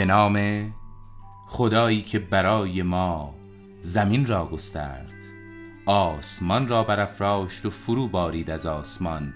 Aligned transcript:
به 0.00 0.06
نام 0.06 0.66
خدایی 1.46 2.02
که 2.02 2.18
برای 2.18 2.82
ما 2.82 3.34
زمین 3.80 4.26
را 4.26 4.46
گسترد 4.46 5.14
آسمان 5.86 6.68
را 6.68 6.84
برافراشت 6.84 7.66
و 7.66 7.70
فرو 7.70 8.08
بارید 8.08 8.50
از 8.50 8.66
آسمان. 8.66 9.34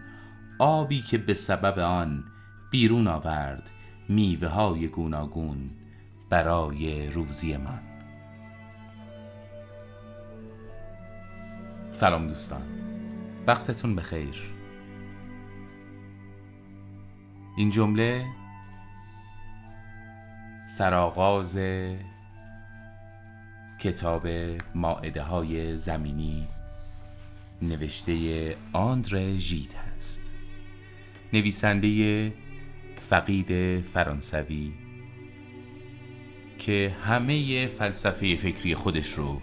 آبی 0.59 1.01
که 1.01 1.19
به 1.19 1.35
سبب 1.35 1.79
آن 1.79 2.25
بیرون 2.71 3.07
آورد 3.07 3.71
میوه 4.09 4.49
های 4.49 4.89
گوناگون 4.89 5.71
برای 6.31 7.11
روزی 7.11 7.57
من. 7.57 7.83
سلام 11.93 12.29
دوستان 12.29 12.63
وقتتون 13.47 13.97
بخیر. 13.97 14.55
این 17.57 17.71
جمله 17.71 18.27
سرآغاز 20.79 21.59
کتاب 23.79 24.29
ماعده 24.75 25.23
های 25.23 25.77
زمینی 25.77 26.49
نوشته 27.63 28.57
آندره 28.73 29.37
ژید 29.37 29.75
هست. 29.75 30.31
نویسنده 31.33 32.33
فقید 33.01 33.81
فرانسوی 33.81 34.73
که 36.59 36.97
همه 37.03 37.67
فلسفه 37.67 38.37
فکری 38.37 38.75
خودش 38.75 39.13
رو 39.13 39.41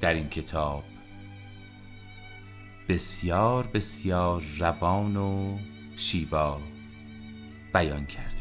در 0.00 0.14
این 0.14 0.28
کتاب 0.28 0.84
بسیار 2.88 3.66
بسیار 3.66 4.42
روان 4.58 5.16
و 5.16 5.58
شیوا 5.96 6.60
بیان 7.74 8.06
کرده 8.06 8.35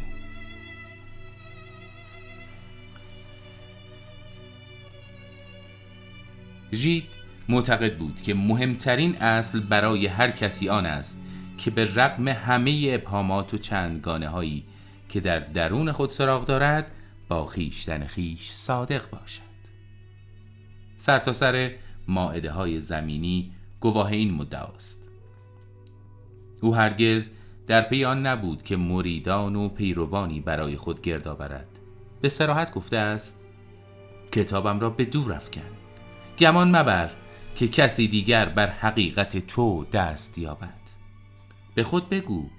ژید 6.76 7.04
معتقد 7.50 7.98
بود 7.98 8.22
که 8.22 8.34
مهمترین 8.34 9.16
اصل 9.16 9.60
برای 9.60 10.08
هر 10.08 10.32
کسی 10.32 10.70
آن 10.70 10.86
است 10.86 11.22
که 11.58 11.72
به 11.72 11.96
رغم 11.96 12.28
همه 12.28 12.90
ابهامات 12.94 13.54
و 13.54 13.58
چندگانه 13.58 14.30
هایی 14.30 14.64
که 15.10 15.20
در 15.20 15.40
درون 15.40 15.92
خود 15.92 16.10
سراغ 16.10 16.46
دارد 16.46 16.92
با 17.30 17.46
خیشتن 17.46 18.04
خیش 18.04 18.52
صادق 18.52 19.10
باشد. 19.10 19.42
سرتاسر 20.98 21.72
سر 22.08 22.48
های 22.50 22.80
زمینی 22.80 23.52
گواه 23.80 24.12
این 24.12 24.34
مدعاست 24.34 25.10
او 26.62 26.76
هرگز 26.76 27.32
در 27.68 27.82
پی 27.82 28.06
آن 28.06 28.26
نبود 28.26 28.64
که 28.64 28.76
مریدان 28.76 29.56
و 29.56 29.70
پیروانی 29.70 30.42
برای 30.42 30.78
خود 30.78 31.02
گرد 31.02 31.28
آورد. 31.28 31.68
به 32.22 32.30
سراحت 32.30 32.74
گفته 32.74 32.98
است 32.98 33.42
کتابم 34.32 34.80
را 34.80 34.90
به 34.90 35.06
دور 35.06 35.34
افکن. 35.34 35.85
گمان 36.40 36.76
مبر 36.76 37.12
که 37.56 37.68
کسی 37.68 38.08
دیگر 38.08 38.46
بر 38.50 38.68
حقیقت 38.68 39.38
تو 39.38 39.86
دست 39.86 40.38
یابد. 40.38 40.80
به 41.76 41.84
خود 41.84 42.10
بگو 42.10 42.50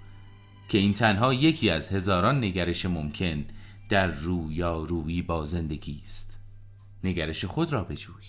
که 0.69 0.79
این 0.79 0.93
تنها 0.93 1.35
یکی 1.35 1.71
از 1.71 1.89
هزاران 1.89 2.45
نگرش 2.45 2.87
ممکن 2.87 3.45
در 3.89 4.07
رویارویی 4.07 5.23
با 5.23 5.45
زندگی 5.45 6.01
است. 6.03 6.39
نگرش 7.05 7.45
خود 7.45 7.73
را 7.73 7.85
بجوی. 7.85 8.25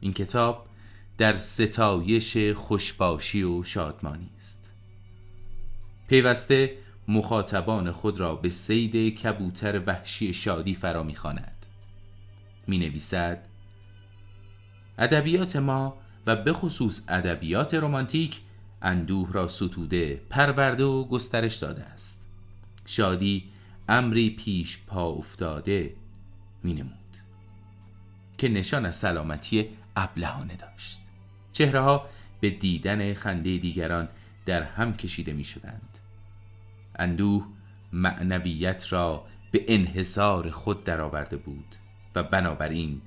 این 0.00 0.12
کتاب 0.12 0.68
در 1.18 1.36
ستایش 1.36 2.36
خوشباشی 2.36 3.42
و 3.42 3.62
شادمانی 3.62 4.30
است. 4.36 4.70
پیوسته 6.08 6.78
مخاطبان 7.08 7.92
خود 7.92 8.20
را 8.20 8.34
به 8.34 8.48
سید 8.48 9.14
کبوتر 9.14 9.82
وحشی 9.86 10.34
شادی 10.34 10.74
فرا 10.74 11.02
می‌خواند. 11.02 11.57
می 12.68 12.78
نویسد 12.78 13.46
ادبیات 14.98 15.56
ما 15.56 15.96
و 16.26 16.36
به 16.36 16.52
خصوص 16.52 17.02
ادبیات 17.08 17.74
رمانتیک 17.74 18.40
اندوه 18.82 19.32
را 19.32 19.48
ستوده 19.48 20.20
پرورده 20.30 20.84
و 20.84 21.04
گسترش 21.04 21.56
داده 21.56 21.82
است. 21.82 22.26
شادی 22.86 23.44
امری 23.88 24.30
پیش 24.30 24.78
پا 24.86 25.08
افتاده 25.08 25.94
می 26.62 26.74
نمود 26.74 26.92
که 28.38 28.48
نشان 28.48 28.86
از 28.86 28.96
سلامتی 28.96 29.68
ابلهانه 29.96 30.56
داشت. 30.56 31.00
چهره 31.52 31.80
ها 31.80 32.06
به 32.40 32.50
دیدن 32.50 33.14
خنده 33.14 33.58
دیگران 33.58 34.08
در 34.46 34.62
هم 34.62 34.92
کشیده 34.96 35.32
می 35.32 35.44
شدند 35.44 35.98
اندوه 36.96 37.46
معنویت 37.92 38.92
را 38.92 39.26
به 39.50 39.64
انحصار 39.68 40.50
خود 40.50 40.84
درآورده 40.84 41.36
بود. 41.36 41.76
و 42.18 42.22
بنابراین 42.22 43.00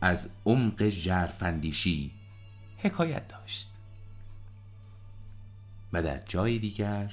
از 0.00 0.30
عمق 0.46 0.88
ژرفاندیشی 0.88 2.10
حکایت 2.76 3.28
داشت. 3.28 3.70
و 5.92 6.02
در 6.02 6.18
جای 6.18 6.58
دیگر 6.58 7.12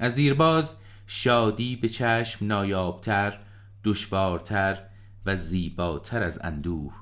از 0.00 0.14
دیرباز 0.14 0.76
شادی 1.06 1.76
به 1.76 1.88
چشم 1.88 2.46
نایابتر 2.46 3.38
دشوارتر 3.84 4.82
و 5.26 5.36
زیباتر 5.36 6.22
از 6.22 6.38
اندوه 6.42 6.94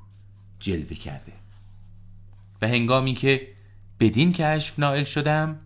جلوه 0.59 0.95
کرده. 0.95 1.33
و 2.63 2.69
هنگامی 2.69 3.15
که 3.15 3.49
بدین 4.01 4.33
کشف 4.33 4.79
نائل 4.79 5.05
شدم 5.05 5.59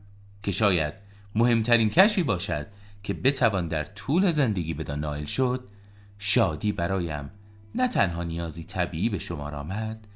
که 0.42 0.52
شاید 0.52 0.94
مهمترین 1.34 1.90
کشفی 1.90 2.22
باشد 2.22 2.66
که 3.02 3.14
بتوان 3.14 3.68
در 3.68 3.84
طول 3.84 4.30
زندگی 4.30 4.74
بدان 4.74 5.00
نائل 5.00 5.24
شد 5.24 5.68
شادی 6.18 6.72
برایم 6.72 7.30
نه 7.74 7.88
تنها 7.88 8.22
نیازی 8.22 8.64
طبیعی 8.64 9.08
به 9.08 9.18
شمار 9.18 9.54
آمد 9.54 10.06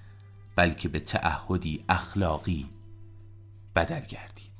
بلکه 0.56 0.88
به 0.88 1.00
تعهدی 1.00 1.84
اخلاقی 1.88 2.70
بدل 3.76 4.00
گردید. 4.00 4.52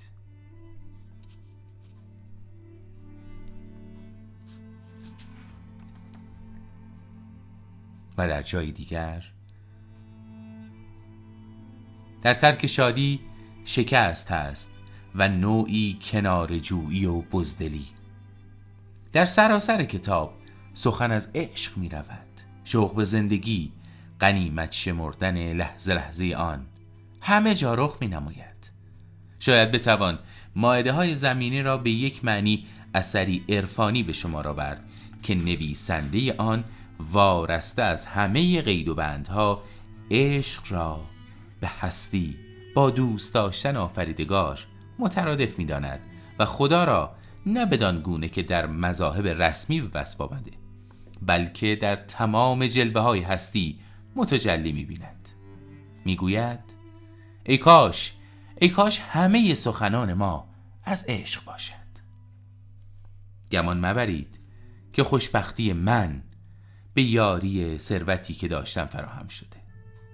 و 8.18 8.28
در 8.28 8.42
جای 8.42 8.70
دیگر 8.70 9.24
در 12.22 12.34
ترک 12.34 12.66
شادی 12.66 13.20
شکست 13.64 14.32
است 14.32 14.74
و 15.14 15.28
نوعی 15.28 15.98
کنارجویی 16.02 17.06
و 17.06 17.20
بزدلی. 17.20 17.86
در 19.12 19.24
سراسر 19.24 19.84
کتاب 19.84 20.41
سخن 20.74 21.10
از 21.10 21.30
عشق 21.34 21.76
می 21.76 21.88
رود 21.88 22.28
شوق 22.64 22.94
به 22.94 23.04
زندگی 23.04 23.72
قنیمت 24.20 24.72
شمردن 24.72 25.52
لحظه 25.52 25.94
لحظه 25.94 26.34
آن 26.34 26.66
همه 27.20 27.54
جا 27.54 27.74
رخ 27.74 27.96
می 28.00 28.06
نماید 28.06 28.72
شاید 29.38 29.72
بتوان 29.72 30.18
ماعده 30.56 30.92
های 30.92 31.14
زمینی 31.14 31.62
را 31.62 31.78
به 31.78 31.90
یک 31.90 32.24
معنی 32.24 32.66
اثری 32.94 33.44
عرفانی 33.48 34.02
به 34.02 34.12
شما 34.12 34.40
را 34.40 34.52
برد 34.52 34.84
که 35.22 35.34
نویسنده 35.34 36.34
آن 36.38 36.64
وارسته 37.00 37.82
از 37.82 38.04
همه 38.04 38.62
قید 38.62 38.88
و 38.88 38.94
بندها 38.94 39.62
عشق 40.10 40.62
را 40.72 41.00
به 41.60 41.68
هستی 41.80 42.36
با 42.74 42.90
دوست 42.90 43.34
داشتن 43.34 43.76
آفریدگار 43.76 44.66
مترادف 44.98 45.58
می 45.58 45.64
داند 45.64 46.00
و 46.38 46.44
خدا 46.44 46.84
را 46.84 47.14
نه 47.46 47.66
بدان 47.66 48.00
گونه 48.00 48.28
که 48.28 48.42
در 48.42 48.66
مذاهب 48.66 49.26
رسمی 49.26 49.80
به 49.80 49.98
وصف 50.00 50.20
بلکه 51.26 51.76
در 51.76 51.96
تمام 51.96 52.66
جلوه 52.66 53.00
های 53.00 53.20
هستی 53.20 53.78
متجلی 54.16 54.72
می 54.72 54.84
بیند 54.84 55.28
می 56.04 56.16
گوید 56.16 56.76
ای 57.44 57.58
کاش 57.58 58.14
ای 58.60 58.68
کاش 58.68 59.00
همه 59.00 59.54
سخنان 59.54 60.14
ما 60.14 60.48
از 60.84 61.04
عشق 61.08 61.44
باشد. 61.44 61.74
گمان 63.52 63.86
مبرید 63.86 64.40
که 64.92 65.04
خوشبختی 65.04 65.72
من 65.72 66.22
به 66.94 67.02
یاری 67.02 67.78
ثروتی 67.78 68.34
که 68.34 68.48
داشتم 68.48 68.84
فراهم 68.84 69.28
شده. 69.28 69.56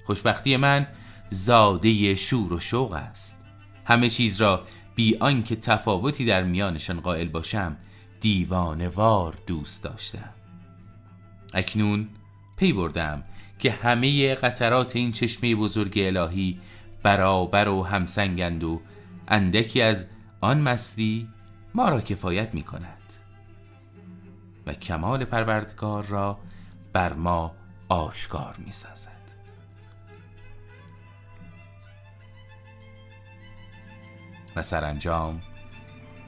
خوشبختی 0.06 0.56
من 0.56 0.87
زاده 1.31 2.14
شور 2.14 2.52
و 2.52 2.61
شوق 2.61 2.93
است. 2.93 3.44
همه 3.84 4.08
چیز 4.08 4.40
را 4.40 4.64
بی 4.94 5.16
آنکه 5.16 5.56
تفاوتی 5.56 6.25
در 6.25 6.43
میانشان 6.43 7.00
قائل 7.00 7.28
باشم 7.28 7.76
دیوانوار 8.20 9.34
دوست 9.46 9.84
داشتم. 9.84 10.38
اکنون 11.55 12.09
پی 12.56 12.73
بردم 12.73 13.23
که 13.59 13.71
همه 13.71 14.35
قطرات 14.35 14.97
این 14.97 15.12
چشمه 15.12 15.55
بزرگ 15.55 15.95
الهی 15.97 16.61
برابر 17.03 17.69
و 17.69 17.83
همسنگند 17.83 18.65
و 18.65 18.81
اندکی 19.29 19.83
از 19.83 20.06
آن 20.41 20.61
مستی 20.61 21.29
ما 21.75 21.89
را 21.89 22.00
کفایت 22.00 22.55
می 22.55 22.62
کند 22.62 23.12
و 24.67 24.73
کمال 24.73 25.25
پروردگار 25.25 26.05
را 26.05 26.39
بر 26.93 27.12
ما 27.12 27.55
آشکار 27.89 28.55
می 28.59 28.73
سازد. 28.73 29.19
و 34.56 34.62
سرانجام 34.62 35.41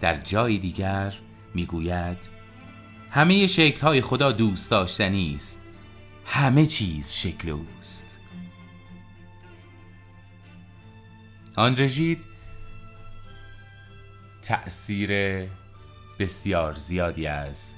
در 0.00 0.16
جای 0.16 0.58
دیگر 0.58 1.14
می‌گوید 1.54 2.39
همه 3.10 3.46
شکل 3.46 3.80
های 3.80 4.00
خدا 4.00 4.32
دوست 4.32 4.70
داشتنی 4.70 5.34
است. 5.34 5.60
همه 6.24 6.66
چیز 6.66 7.12
شکل 7.12 7.48
اوست. 7.48 8.20
آندرژید 11.56 12.18
تأثیر 14.42 15.10
بسیار 16.18 16.74
زیادی 16.74 17.26
از 17.26 17.74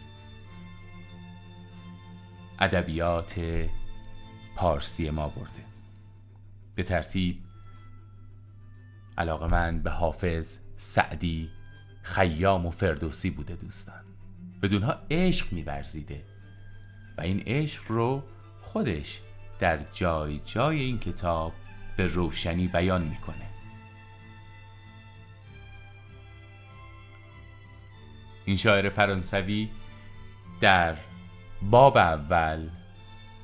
ادبیات 2.58 3.40
پارسی 4.56 5.10
ما 5.10 5.28
برده. 5.28 5.64
به 6.74 6.82
ترتیب 6.82 7.38
علاقه 9.18 9.46
من 9.46 9.82
به 9.82 9.90
حافظ 9.90 10.58
سعدی 10.76 11.50
خیام 12.02 12.66
و 12.66 12.70
فردوسی 12.70 13.30
بوده 13.30 13.56
دوستان. 13.56 14.11
بدونها 14.62 14.96
عشق 15.10 15.52
میورزیده. 15.52 16.24
و 17.18 17.20
این 17.20 17.42
عشق 17.46 17.82
رو 17.88 18.22
خودش 18.62 19.20
در 19.58 19.78
جای 19.92 20.40
جای 20.44 20.80
این 20.80 20.98
کتاب 20.98 21.52
به 21.96 22.06
روشنی 22.06 22.68
بیان 22.68 23.02
می‌کنه. 23.02 23.46
این 28.44 28.56
شاعر 28.56 28.88
فرانسوی 28.88 29.70
در 30.60 30.96
باب 31.62 31.96
اول 31.96 32.68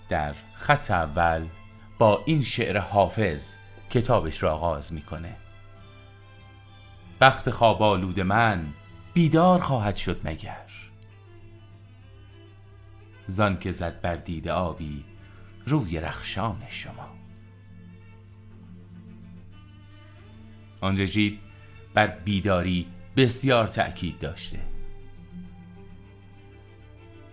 در 0.09 0.35
خط 0.55 0.91
اول 0.91 1.47
با 1.99 2.23
این 2.27 2.43
شعر 2.43 2.79
حافظ 2.79 3.57
کتابش 3.91 4.43
را 4.43 4.55
آغاز 4.55 4.93
می‌کنه. 4.93 5.37
بخت 7.21 7.51
خواب 7.51 7.83
آلود 7.83 8.21
من 8.21 8.67
بیدار 9.15 9.61
خواهد 9.61 9.97
شد 9.97 10.21
مگر؟ 10.25 10.88
زان 13.29 13.57
که 13.57 13.71
زد 13.71 14.01
بر 14.01 14.17
دید 14.17 14.49
آبی 14.49 15.05
روی 15.67 16.01
رخشان 16.01 16.63
شما. 16.69 17.09
آن 20.81 21.01
رژید 21.01 21.41
بر 21.95 22.07
بیداری 22.07 22.87
بسیار 23.17 23.69
تأکید 23.69 24.19
داشته. 24.19 24.59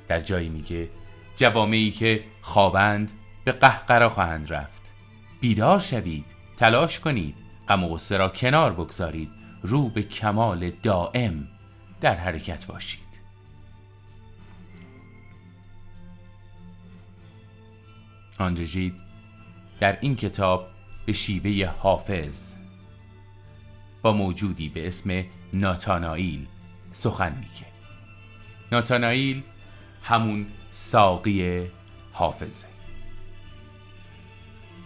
در 0.08 0.20
جایی 0.20 0.50
میگه 0.50 0.90
جوامعی 1.36 1.92
که 1.92 2.24
خوابند 2.42 3.12
به 3.44 3.52
قهقرا 3.52 4.10
خواهند 4.10 4.54
رفت. 4.54 4.94
بیدار 5.40 5.80
شوید 5.80 6.26
تلاش 6.58 7.00
کنید 7.00 7.36
غم 7.68 7.84
و 7.84 7.88
غصه 7.88 8.18
را 8.18 8.30
کنار 8.30 8.74
بگذارید 8.74 9.30
رو 9.62 9.90
به 9.90 10.04
کمال 10.04 10.70
دائم 10.70 11.48
در 12.02 12.16
حرکت 12.16 12.66
باشید. 12.66 13.05
آندرژید 18.40 18.94
در 19.80 19.98
این 20.02 20.16
کتاب 20.16 20.68
به 21.06 21.14
شیوه 21.14 21.66
حافظ 21.66 22.56
با 24.02 24.14
موجودی 24.14 24.70
به 24.70 24.88
اسم 24.88 25.24
ناتانائیل 25.54 26.48
سخن 26.92 27.36
میگه. 27.36 27.66
ناتانائیل 28.72 29.44
همون 30.02 30.46
ساقی 30.70 31.68
حافظه. 32.12 32.68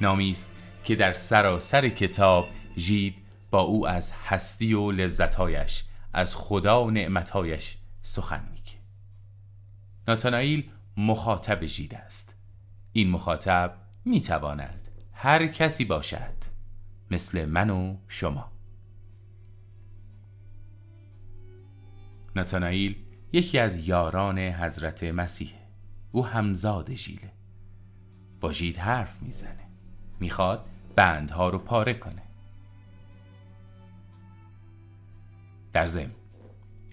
نامی 0.02 0.30
است 0.30 0.56
که 0.84 0.96
در 0.96 1.14
سراسر 1.14 1.90
کتاب 1.90 2.48
ژید 2.78 3.16
با 3.52 3.62
او 3.62 3.88
از 3.88 4.12
هستی 4.12 4.74
و 4.74 4.92
لذتهایش 4.92 5.84
از 6.14 6.36
خدا 6.36 6.86
و 6.86 6.92
نعمتهایش 6.92 7.78
سخن 8.02 8.48
میگه. 8.52 8.80
ناتانائیل 10.08 10.72
مخاطب 10.98 11.66
ژید 11.66 11.96
است. 11.96 12.39
این 13.00 13.10
مخاطب 13.10 13.76
می‌تواند 14.06 14.90
هر 15.14 15.48
کسی 15.48 15.86
باشد 15.86 16.36
مثل 17.12 17.46
من 17.46 17.70
و 17.70 17.98
شما. 18.08 18.52
ناتانائیل 22.36 22.96
یکی 23.32 23.60
از 23.60 23.88
یاران 23.88 24.40
حضرت 24.40 25.04
مسیح. 25.04 25.54
او 26.12 26.26
همزاد 26.26 26.94
ژیله 26.94 27.32
با 28.42 28.52
ژید 28.52 28.78
حرف 28.78 29.22
می‌زنه. 29.22 29.70
می‌خواد 30.20 30.66
بندها 30.96 31.50
رو 31.50 31.58
پاره 31.58 31.94
کنه. 31.94 32.24
در 35.74 35.86
ضمن 35.86 36.12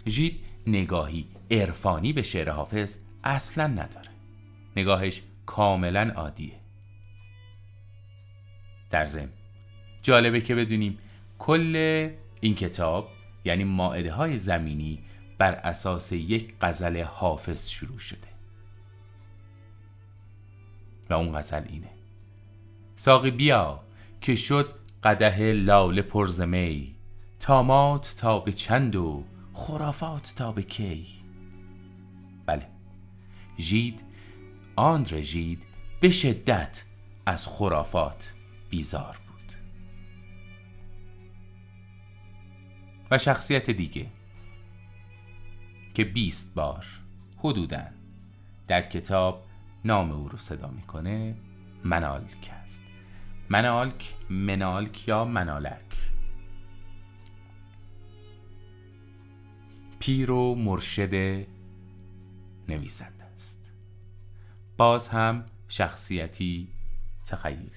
ژید 0.07 0.45
نگاهی 0.67 1.29
عرفانی 1.51 2.13
به 2.13 2.23
شعر 2.23 2.51
حافظ 2.51 2.99
اصلا 3.25 3.67
نداره. 3.67 4.11
نگاهش 4.77 5.23
کاملا 5.47 6.13
عادیه. 6.17 6.61
در 8.91 9.05
ضمن 9.05 9.33
جالبه 10.03 10.41
که 10.41 10.55
بدونیم 10.55 10.99
کل 11.39 12.11
این 12.41 12.55
کتاب 12.55 13.09
یعنی 13.45 13.65
ماعده 13.65 14.13
های 14.13 14.39
زمینی 14.39 15.03
بر 15.39 15.53
اساس 15.53 16.13
یک 16.13 16.55
غزل 16.61 17.03
حافظ 17.03 17.69
شروع 17.69 17.99
شده. 17.99 18.29
و 21.11 21.15
اون 21.15 21.39
غزل 21.39 21.63
اینه. 21.69 21.91
ساقی 22.97 23.31
بیا 23.31 23.81
که 24.21 24.35
شد 24.35 24.75
قده 25.03 25.53
لاله 25.53 26.03
پرزمی 26.03 26.95
تامات 27.41 28.15
تا 28.19 28.39
به 28.39 28.53
چند 28.53 28.97
و 28.97 29.25
خرافات 29.53 30.35
تا 30.37 30.53
به 30.53 30.63
کی. 30.63 31.07
بله. 32.47 32.67
ژید 33.59 34.06
آندر 34.77 35.21
ژید 35.21 35.67
به 36.01 36.11
شدت 36.11 36.85
از 37.27 37.47
خرافات 37.47 38.35
بیزار 38.71 39.21
بود. 39.27 39.53
و 43.11 43.19
شخصیت 43.19 43.71
دیگه 43.71 44.07
که 45.95 46.05
بیست 46.05 46.55
بار 46.55 46.87
حدودا 47.39 47.85
در 48.67 48.83
کتاب 48.83 49.47
نام 49.85 50.13
او 50.13 50.29
رو 50.29 50.39
صدا 50.39 50.69
می‌کنه 50.69 51.37
منالک 51.85 52.51
است. 52.63 52.83
منالک 53.49 54.15
منالک 54.31 55.09
یا 55.09 55.25
منالک؟ 55.25 56.11
پیر 59.99 60.31
و 60.31 60.55
مرشد 60.55 61.47
نویسنده. 62.69 63.26
باز 64.77 65.09
هم 65.09 65.45
شخصیتی 65.69 66.69
تخیلی 67.27 67.71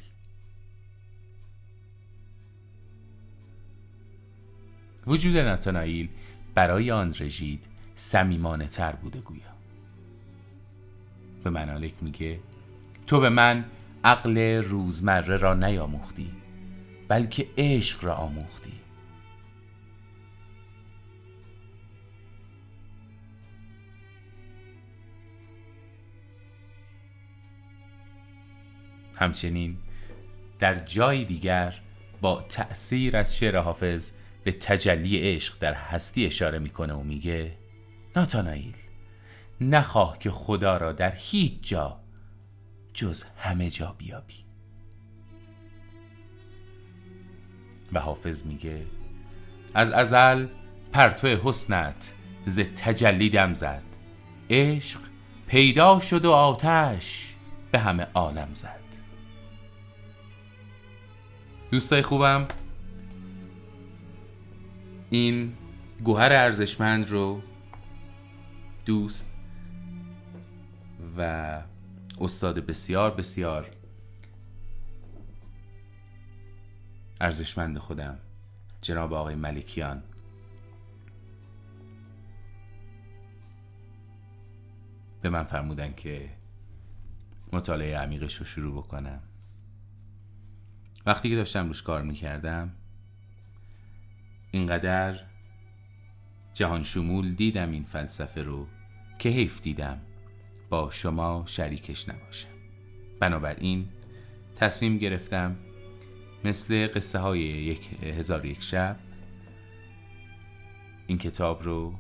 وجود 5.08 5.38
ناتانائیل 5.38 6.10
برای 6.56 6.92
آن 6.92 7.14
رژید 7.20 7.66
سمیمانه 7.96 8.68
تر 8.68 8.92
بوده 8.92 9.20
گویا. 9.20 9.42
به 11.44 11.50
منالک 11.50 11.94
میگه 12.02 12.40
تو 13.08 13.20
به 13.20 13.30
من 13.30 13.66
عقل 14.04 14.38
روزمره 14.64 15.38
را 15.38 15.54
نیاموختی 15.54 16.32
بلکه 17.08 17.48
عشق 17.58 18.06
را 18.06 18.16
آموختی. 18.16 18.79
همچنین 29.20 29.78
در 30.60 30.76
جای 30.76 31.26
دیگر 31.26 31.80
با 32.22 32.42
تأثیر 32.42 33.18
از 33.18 33.38
شعر 33.38 33.58
حافظ 33.58 34.12
به 34.44 34.52
تجلی 34.52 35.18
عشق 35.18 35.60
در 35.60 35.74
هستی 35.74 36.26
اشاره 36.26 36.60
می‌کنه 36.60 36.94
و 36.94 37.04
میگه 37.04 37.52
ناتانائیل 38.16 38.76
نخواه 39.62 40.20
که 40.20 40.32
خدا 40.32 40.78
را 40.78 40.92
در 40.92 41.14
هیچ 41.16 41.54
جا 41.62 42.00
جز 42.94 43.24
همه 43.38 43.70
جا 43.70 43.96
بیابی. 43.98 44.46
و 47.94 48.00
حافظ 48.00 48.46
میگه 48.46 48.86
از 49.74 49.92
ازل 49.92 50.48
پرتو 50.92 51.28
حسنت 51.28 52.14
ز 52.46 52.60
تجلی 52.60 53.30
دم 53.30 53.54
زد 53.54 53.84
عشق 54.50 55.00
پیدا 55.48 56.00
شد 56.00 56.26
و 56.26 56.32
آتش 56.32 57.36
به 57.72 57.80
همه 57.80 58.08
عالم 58.14 58.50
زد. 58.54 58.79
دوستای 61.72 62.02
خوبم 62.02 62.48
این 65.10 65.54
گوهر 66.04 66.34
ارزشمند 66.34 67.10
رو 67.10 67.42
دوست 68.86 69.34
و 71.18 71.62
استاد 72.22 72.66
بسیار 72.66 73.12
بسیار 73.12 73.70
ارزشمند 77.22 77.78
خودم 77.78 78.20
جناب 78.82 79.14
آقای 79.14 79.36
ملکیان. 79.36 80.04
به 85.22 85.30
من 85.30 85.44
فرمودن 85.44 85.94
که 85.94 86.30
مطالعه 87.54 87.98
عمیقش 87.98 88.36
رو 88.36 88.46
شروع 88.46 88.84
بکنم. 88.84 89.29
وقتی 91.06 91.30
که 91.30 91.36
داشتم 91.36 91.68
روش 91.68 91.82
کار 91.82 92.02
می‌کردم 92.02 92.72
اینقدر 94.52 95.20
جهان 96.54 96.84
شمول 96.84 97.32
دیدم 97.32 97.72
این 97.72 97.84
فلسفه 97.84 98.44
رو 98.44 98.68
که 99.20 99.30
حیف 99.30 99.62
دیدم 99.62 100.02
با 100.70 100.90
شما 100.90 101.44
شریکش 101.48 102.10
نباشم. 102.10 102.50
بنابراین 103.20 103.90
تصمیم 104.56 104.98
گرفتم 104.98 105.56
مثل 106.46 106.88
قصه 106.88 107.20
های 107.20 107.40
یک 107.40 108.04
هزار 108.04 108.46
یک 108.46 108.64
شب 108.64 109.00
این 111.08 111.18
کتاب 111.18 111.64
رو 111.64 111.94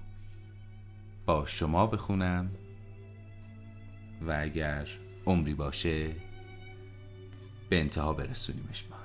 با 1.25 1.45
شما 1.45 1.87
بخونم 1.87 2.51
و 4.21 4.37
اگر 4.41 4.87
عمری 5.25 5.53
باشه 5.53 6.15
به 7.69 7.79
انتها 7.79 8.13
برسونیمش 8.13 8.85
ما 8.89 8.97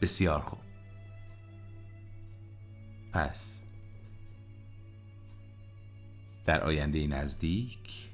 بسیار 0.00 0.40
خوب. 0.40 0.60
پس 3.12 3.62
در 6.44 6.62
آینده 6.62 7.06
نزدیک 7.06 8.10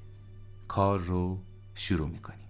کار 0.69 0.99
رو 0.99 1.43
شروع 1.75 2.09
می‌کنیم. 2.09 2.49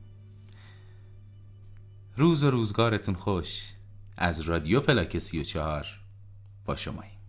روز 2.16 2.44
و 2.44 2.50
روزگارتون 2.50 3.14
خوش 3.14 3.72
از 4.16 4.40
رادیو 4.40 4.80
پلاک 4.80 5.18
سی 5.18 5.40
و 5.40 5.42
چهار 5.42 5.86
با 6.64 6.76
شماییم. 6.76 7.21